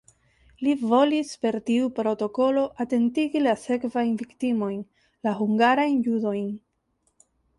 [0.67, 4.81] Li volis per tiu protokolo atentigi la sekvajn viktimojn,
[5.29, 6.51] la hungarajn judojn.